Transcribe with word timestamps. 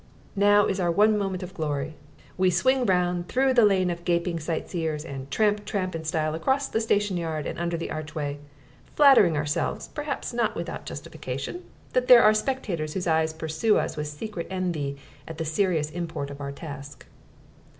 Now 0.35 0.65
is 0.65 0.79
our 0.79 0.89
one 0.89 1.15
moment 1.15 1.43
of 1.43 1.53
glory. 1.53 1.95
We 2.35 2.49
swing 2.49 2.87
round, 2.87 3.27
through 3.27 3.53
the 3.53 3.65
lane 3.65 3.91
of 3.91 4.03
gaping 4.03 4.39
sightseers, 4.39 5.05
and 5.05 5.29
tramp 5.29 5.63
tramp 5.63 5.93
in 5.93 6.05
style 6.05 6.33
across 6.33 6.67
the 6.67 6.81
station 6.81 7.17
yard 7.17 7.45
and 7.45 7.59
under 7.59 7.77
the 7.77 7.91
archway, 7.91 8.39
flattering 8.95 9.37
ourselves 9.37 9.89
(perhaps 9.89 10.33
not 10.33 10.55
without 10.55 10.87
justification) 10.87 11.65
that 11.93 12.07
there 12.07 12.23
are 12.23 12.33
spectators 12.33 12.93
whose 12.95 13.05
eyes 13.05 13.31
pursue 13.31 13.77
us 13.77 13.95
with 13.95 14.07
secret 14.07 14.47
envy 14.49 14.97
at 15.27 15.37
the 15.37 15.45
serious 15.45 15.91
import 15.91 16.31
of 16.31 16.41
our 16.41 16.51
task. 16.51 17.05